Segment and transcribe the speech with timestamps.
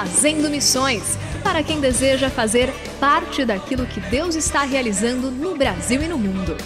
[0.00, 6.08] Fazendo Missões para quem deseja fazer parte daquilo que Deus está realizando no Brasil e
[6.08, 6.56] no mundo.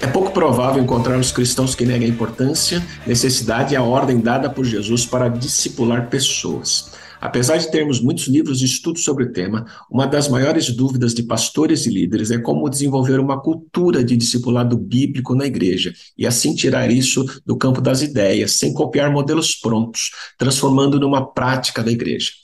[0.00, 4.64] É pouco provável encontrarmos cristãos que neguem a importância, necessidade e a ordem dada por
[4.64, 6.92] Jesus para discipular pessoas.
[7.20, 11.22] Apesar de termos muitos livros de estudo sobre o tema, uma das maiores dúvidas de
[11.22, 16.54] pastores e líderes é como desenvolver uma cultura de discipulado bíblico na igreja e assim
[16.54, 22.39] tirar isso do campo das ideias, sem copiar modelos prontos, transformando numa prática da igreja.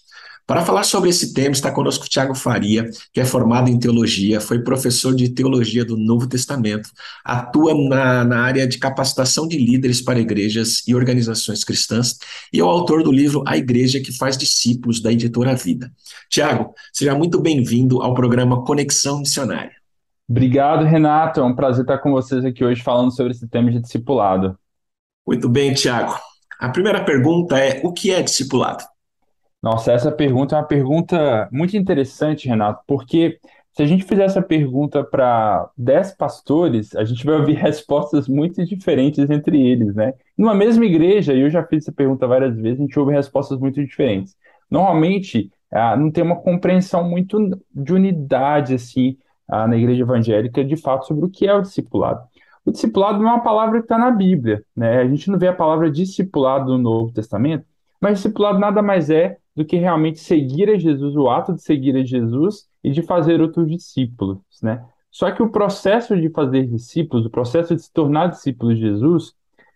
[0.47, 4.63] Para falar sobre esse tema, está conosco Tiago Faria, que é formado em teologia, foi
[4.63, 6.89] professor de teologia do Novo Testamento,
[7.25, 12.17] atua na, na área de capacitação de líderes para igrejas e organizações cristãs
[12.53, 15.91] e é o autor do livro A Igreja que Faz Discípulos, da editora Vida.
[16.31, 19.75] Tiago, seja muito bem-vindo ao programa Conexão Missionária.
[20.29, 21.41] Obrigado, Renato.
[21.41, 24.57] É um prazer estar com vocês aqui hoje falando sobre esse tema de discipulado.
[25.27, 26.17] Muito bem, Tiago.
[26.61, 28.85] A primeira pergunta é: o que é discipulado?
[29.63, 33.39] Nossa, essa pergunta é uma pergunta muito interessante, Renato, porque
[33.73, 38.65] se a gente fizer essa pergunta para 10 pastores, a gente vai ouvir respostas muito
[38.65, 40.15] diferentes entre eles, né?
[40.39, 43.59] Numa mesma igreja, e eu já fiz essa pergunta várias vezes, a gente ouve respostas
[43.59, 44.37] muito diferentes.
[44.71, 47.39] Normalmente, ah, não tem uma compreensão muito
[47.75, 49.19] de unidade, assim,
[49.49, 52.27] ah, na igreja evangélica, de fato, sobre o que é o discipulado.
[52.65, 55.01] O discipulado não é uma palavra que está na Bíblia, né?
[55.01, 57.65] A gente não vê a palavra discipulado no Novo Testamento,
[58.01, 61.97] mas discipulado nada mais é do que realmente seguir a Jesus, o ato de seguir
[61.97, 64.85] a Jesus e de fazer outros discípulos, né?
[65.11, 69.33] Só que o processo de fazer discípulos, o processo de se tornar discípulo de Jesus,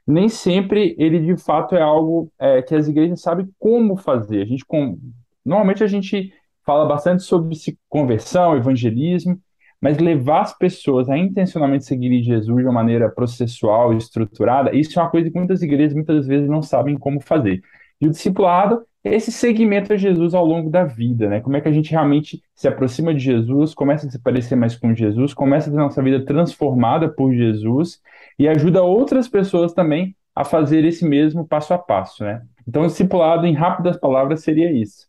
[0.06, 4.42] nem sempre ele de fato é algo é, que as igrejas sabem como fazer.
[4.42, 4.98] A gente, com...
[5.42, 6.30] normalmente a gente
[6.64, 7.56] fala bastante sobre
[7.88, 9.40] conversão, evangelismo,
[9.80, 15.02] mas levar as pessoas a intencionalmente seguirem Jesus de uma maneira processual estruturada, isso é
[15.02, 17.62] uma coisa que muitas igrejas muitas vezes não sabem como fazer.
[18.00, 21.40] E o discipulado esse segmento a Jesus ao longo da vida, né?
[21.40, 24.76] Como é que a gente realmente se aproxima de Jesus, começa a se parecer mais
[24.76, 28.00] com Jesus, começa a ter nossa vida transformada por Jesus
[28.38, 32.42] e ajuda outras pessoas também a fazer esse mesmo passo a passo, né?
[32.68, 35.08] Então, o discipulado, em rápidas palavras, seria isso.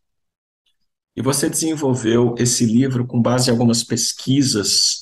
[1.16, 5.01] E você desenvolveu esse livro com base em algumas pesquisas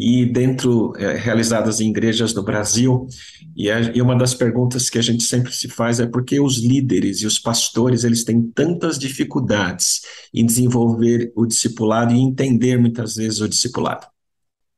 [0.00, 3.06] e dentro é, realizadas em igrejas do Brasil.
[3.54, 6.40] E, a, e, uma das perguntas que a gente sempre se faz é por que
[6.40, 10.00] os líderes e os pastores eles têm tantas dificuldades
[10.32, 14.06] em desenvolver o discipulado e entender muitas vezes o discipulado.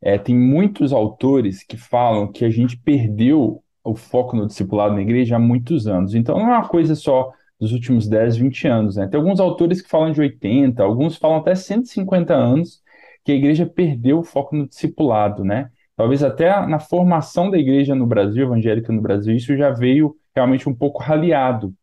[0.02, 5.02] É, tem muitos autores que falam que a gente perdeu o foco no discipulado na
[5.02, 6.16] igreja há muitos anos.
[6.16, 7.30] Então não é uma coisa só
[7.60, 8.96] dos últimos 10, 20 anos.
[8.96, 9.06] Né?
[9.06, 12.81] Tem alguns autores que falam de 80, alguns falam até 150 anos,
[13.24, 15.70] que a igreja perdeu o foco no discipulado, né?
[15.96, 20.68] Talvez até na formação da igreja no Brasil, evangélica no Brasil, isso já veio realmente
[20.68, 21.74] um pouco raliado.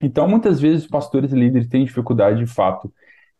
[0.00, 2.92] Então, muitas vezes, pastores e líderes têm dificuldade, de fato,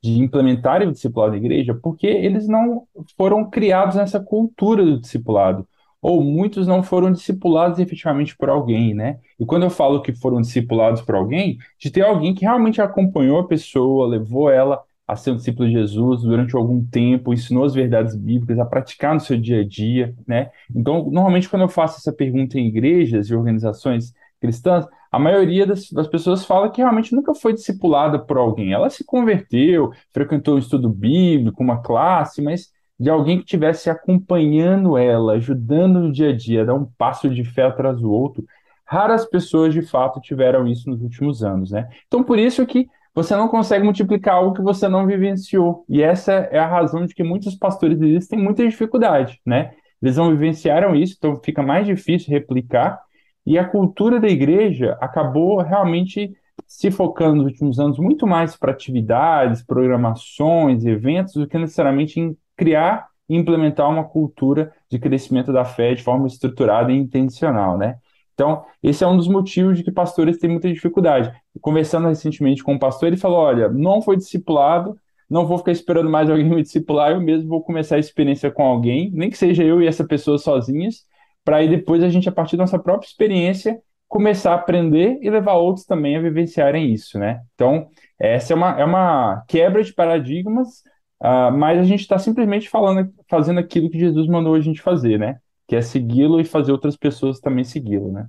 [0.02, 2.86] de implementarem o discipulado na igreja, porque eles não
[3.16, 5.66] foram criados nessa cultura do discipulado,
[6.00, 9.18] ou muitos não foram discipulados efetivamente por alguém, né?
[9.38, 13.38] E quando eu falo que foram discipulados por alguém, de ter alguém que realmente acompanhou
[13.38, 17.74] a pessoa, levou ela a ser um discípulo de Jesus durante algum tempo, ensinou as
[17.74, 20.50] verdades bíblicas, a praticar no seu dia a dia, né?
[20.74, 25.90] Então, normalmente quando eu faço essa pergunta em igrejas e organizações cristãs, a maioria das,
[25.90, 28.72] das, pessoas fala que realmente nunca foi discipulada por alguém.
[28.72, 34.96] Ela se converteu, frequentou um estudo bíblico, uma classe, mas de alguém que estivesse acompanhando
[34.96, 38.44] ela, ajudando no dia a dia, dar um passo de fé atrás do outro.
[38.84, 41.88] Raras pessoas de fato tiveram isso nos últimos anos, né?
[42.06, 45.84] Então, por isso que você não consegue multiplicar algo que você não vivenciou.
[45.88, 49.72] E essa é a razão de que muitos pastores eles têm muita dificuldade, né?
[50.00, 53.00] Eles não vivenciaram isso, então fica mais difícil replicar.
[53.46, 56.32] E a cultura da igreja acabou realmente
[56.66, 62.36] se focando nos últimos anos muito mais para atividades, programações, eventos, do que necessariamente em
[62.56, 67.96] criar e implementar uma cultura de crescimento da fé de forma estruturada e intencional, né?
[68.34, 71.32] Então, esse é um dos motivos de que pastores têm muita dificuldade.
[71.60, 74.96] Conversando recentemente com um pastor, ele falou: olha, não foi discipulado,
[75.28, 78.64] não vou ficar esperando mais alguém me discipular, eu mesmo vou começar a experiência com
[78.64, 81.06] alguém, nem que seja eu e essa pessoa sozinhas,
[81.44, 85.30] para aí depois a gente, a partir da nossa própria experiência, começar a aprender e
[85.30, 87.40] levar outros também a vivenciarem isso, né?
[87.54, 87.88] Então,
[88.18, 90.82] essa é uma, é uma quebra de paradigmas,
[91.22, 95.18] uh, mas a gente está simplesmente falando, fazendo aquilo que Jesus mandou a gente fazer,
[95.18, 95.38] né?
[95.72, 98.26] Que é segui-lo e fazer outras pessoas também segui-lo, né?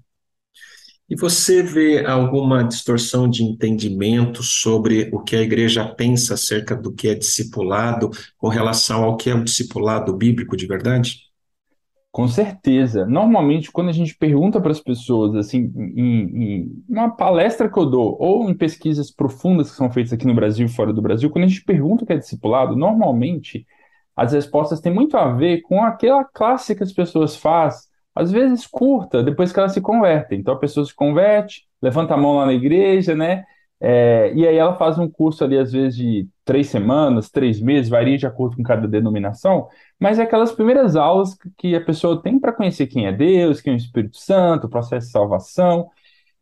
[1.10, 6.94] E você vê alguma distorção de entendimento sobre o que a igreja pensa acerca do
[6.94, 11.18] que é discipulado com relação ao que é um discipulado bíblico de verdade?
[12.14, 13.06] Com certeza.
[13.06, 17.86] Normalmente, quando a gente pergunta para as pessoas, assim, em, em, uma palestra que eu
[17.86, 21.30] dou, ou em pesquisas profundas que são feitas aqui no Brasil e fora do Brasil,
[21.30, 23.68] quando a gente pergunta o que é discipulado, normalmente
[24.16, 28.68] as respostas têm muito a ver com aquela classe que as pessoas fazem às vezes
[28.68, 30.40] curta, depois que elas se convertem.
[30.40, 33.44] Então a pessoa se converte, levanta a mão lá na igreja, né?
[33.86, 37.90] É, e aí ela faz um curso ali, às vezes, de três semanas, três meses,
[37.90, 39.68] varia de acordo com cada denominação,
[40.00, 43.74] mas é aquelas primeiras aulas que a pessoa tem para conhecer quem é Deus, quem
[43.74, 45.90] é o Espírito Santo, o processo de salvação.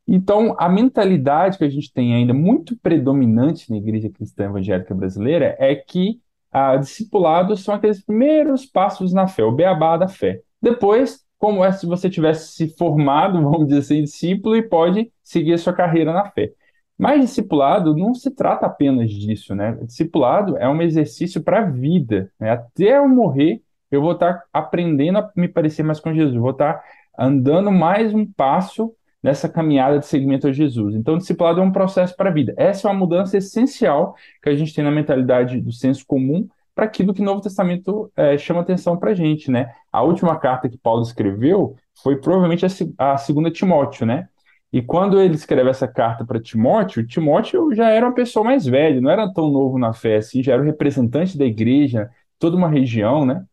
[0.07, 5.55] Então, a mentalidade que a gente tem ainda muito predominante na igreja cristã evangélica brasileira
[5.59, 6.19] é que
[6.51, 10.41] a discipulados são aqueles primeiros passos na fé, o beabá da fé.
[10.61, 15.53] Depois, como é se você tivesse se formado, vamos dizer assim, discípulo e pode seguir
[15.53, 16.51] a sua carreira na fé.
[16.97, 19.75] Mas discipulado não se trata apenas disso, né?
[19.81, 22.31] Discipulado é um exercício para a vida.
[22.39, 22.51] Né?
[22.51, 26.83] Até eu morrer, eu vou estar aprendendo a me parecer mais com Jesus, vou estar
[27.17, 30.95] andando mais um passo nessa caminhada de seguimento a Jesus.
[30.95, 32.53] Então, discipulado é um processo para a vida.
[32.57, 36.85] Essa é uma mudança essencial que a gente tem na mentalidade do senso comum para
[36.85, 39.71] aquilo que o Novo Testamento é, chama atenção para a gente, né?
[39.91, 44.27] A última carta que Paulo escreveu foi provavelmente a, a segunda Timóteo, né?
[44.73, 49.01] E quando ele escreve essa carta para Timóteo, Timóteo já era uma pessoa mais velha,
[49.01, 52.09] não era tão novo na fé assim, já era o representante da igreja,
[52.39, 53.43] toda uma região, né?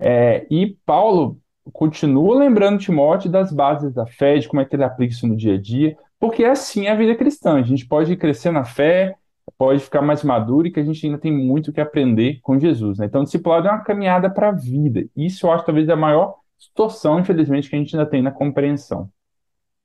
[0.00, 1.41] É, e Paulo
[1.72, 5.36] continua lembrando Timóteo das bases da fé, de como é que ele aplica isso no
[5.36, 7.56] dia a dia, porque é assim a vida cristã.
[7.58, 9.14] A gente pode crescer na fé,
[9.58, 12.98] pode ficar mais maduro e que a gente ainda tem muito que aprender com Jesus.
[12.98, 13.06] Né?
[13.06, 15.04] Então, o discipulado é uma caminhada para a vida.
[15.16, 19.08] Isso eu acho talvez a maior distorção, infelizmente, que a gente ainda tem na compreensão.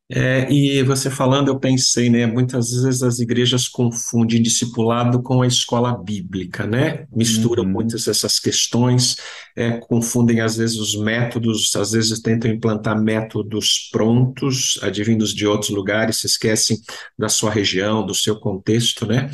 [0.09, 2.25] É, e você falando, eu pensei, né?
[2.25, 7.05] Muitas vezes as igrejas confundem discipulado com a escola bíblica, né?
[7.13, 7.69] Misturam uhum.
[7.69, 9.17] muitas essas questões,
[9.53, 15.71] é, confundem às vezes os métodos, às vezes tentam implantar métodos prontos, advindos de outros
[15.71, 16.77] lugares, se esquecem
[17.19, 19.29] da sua região, do seu contexto, né?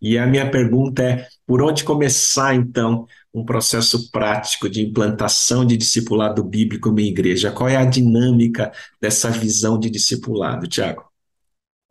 [0.00, 3.06] E a minha pergunta é: por onde começar, então,
[3.38, 7.50] um processo prático de implantação de discipulado bíblico em igreja?
[7.52, 11.04] Qual é a dinâmica dessa visão de discipulado, Tiago?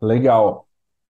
[0.00, 0.66] Legal.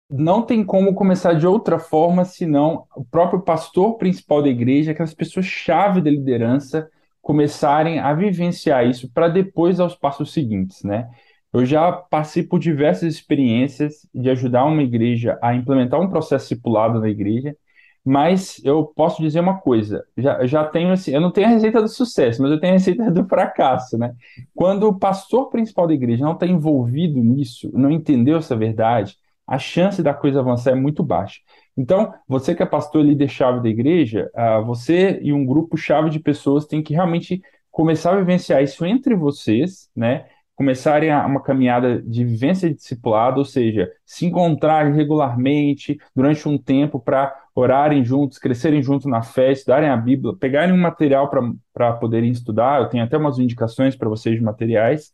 [0.08, 5.14] Não tem como começar de outra forma senão o próprio pastor principal da igreja, aquelas
[5.14, 6.90] pessoas-chave da liderança,
[7.22, 11.08] começarem a vivenciar isso para depois aos passos seguintes, né?
[11.52, 17.00] Eu já passei por diversas experiências de ajudar uma igreja a implementar um processo discipulado
[17.00, 17.56] na igreja,
[18.04, 21.82] mas eu posso dizer uma coisa, já, já tenho assim, eu não tenho a receita
[21.82, 24.14] do sucesso, mas eu tenho a receita do fracasso, né?
[24.54, 29.16] Quando o pastor principal da igreja não está envolvido nisso, não entendeu essa verdade,
[29.46, 31.40] a chance da coisa avançar é muito baixa.
[31.76, 36.66] Então, você que é pastor líder-chave da igreja, uh, você e um grupo-chave de pessoas
[36.66, 40.26] tem que realmente começar a vivenciar isso entre vocês, né?
[40.60, 47.00] Começarem uma caminhada de vivência de discipulado, ou seja, se encontrarem regularmente durante um tempo
[47.00, 51.30] para orarem juntos, crescerem juntos na fé, estudarem a Bíblia, pegarem um material
[51.72, 55.10] para poderem estudar, eu tenho até umas indicações para vocês de materiais,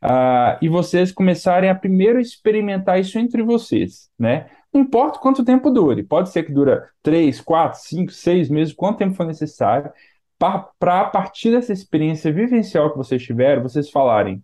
[0.00, 4.46] uh, e vocês começarem a primeiro experimentar isso entre vocês, né?
[4.72, 8.98] Não importa quanto tempo dure, pode ser que dura três, quatro, cinco, seis meses, quanto
[8.98, 9.90] tempo for necessário,
[10.38, 14.40] para a partir dessa experiência vivencial que vocês tiveram, vocês falarem,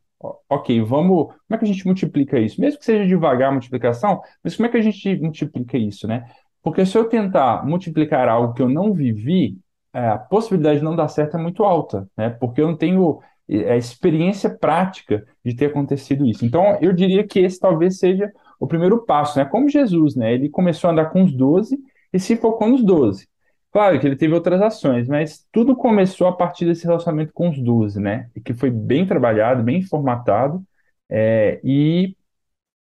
[0.48, 1.26] ok, vamos.
[1.26, 2.60] Como é que a gente multiplica isso?
[2.60, 6.24] Mesmo que seja devagar a multiplicação, mas como é que a gente multiplica isso, né?
[6.62, 9.58] Porque se eu tentar multiplicar algo que eu não vivi,
[9.92, 12.30] é, a possibilidade de não dar certo é muito alta, né?
[12.30, 16.44] Porque eu não tenho é, a experiência prática de ter acontecido isso.
[16.44, 19.44] Então, eu diria que esse talvez seja o primeiro passo, né?
[19.44, 20.34] Como Jesus, né?
[20.34, 21.78] Ele começou a andar com os 12
[22.12, 23.26] e se focou nos 12.
[23.72, 27.58] Claro que ele teve outras ações, mas tudo começou a partir desse relacionamento com os
[27.62, 28.28] 12, né?
[28.44, 30.62] Que foi bem trabalhado, bem formatado,
[31.08, 32.16] é, e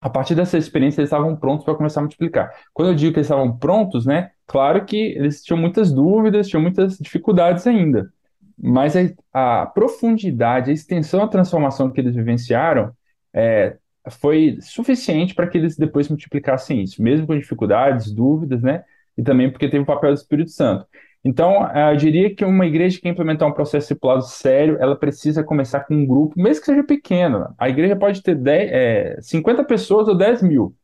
[0.00, 2.52] a partir dessa experiência eles estavam prontos para começar a multiplicar.
[2.74, 4.32] Quando eu digo que eles estavam prontos, né?
[4.46, 8.12] Claro que eles tinham muitas dúvidas, tinham muitas dificuldades ainda,
[8.58, 8.94] mas
[9.32, 12.92] a, a profundidade, a extensão, a transformação que eles vivenciaram
[13.32, 13.76] é,
[14.10, 18.84] foi suficiente para que eles depois multiplicassem isso, mesmo com dificuldades, dúvidas, né?
[19.16, 20.86] E também porque teve o papel do Espírito Santo.
[21.24, 25.44] Então, eu diria que uma igreja que quer implementar um processo discipulado sério, ela precisa
[25.44, 27.54] começar com um grupo, mesmo que seja pequeno.
[27.56, 30.74] A igreja pode ter 10, é, 50 pessoas ou 10 mil.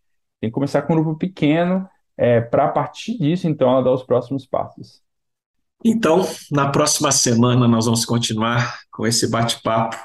[0.41, 3.93] Tem que começar com um grupo pequeno, é, para a partir disso, então, ela dar
[3.93, 5.03] os próximos passos.
[5.85, 9.97] Então, na próxima semana, nós vamos continuar com esse bate-papo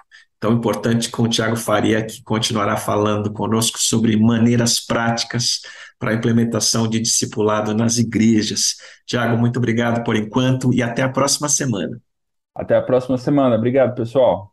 [0.44, 5.62] tão importante com o Tiago Faria, que continuará falando conosco sobre maneiras práticas
[5.98, 8.76] para a implementação de discipulado nas igrejas.
[9.06, 11.98] Tiago, muito obrigado por enquanto e até a próxima semana.
[12.54, 13.56] Até a próxima semana.
[13.56, 14.53] Obrigado, pessoal.